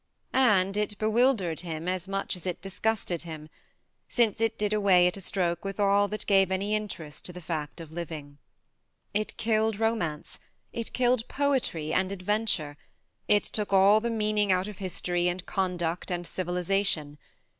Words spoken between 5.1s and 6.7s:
a stroke with all that gave